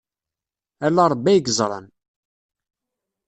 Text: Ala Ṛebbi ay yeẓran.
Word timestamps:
Ala 0.85 1.03
Ṛebbi 1.11 1.29
ay 1.31 1.41
yeẓran. 1.45 1.85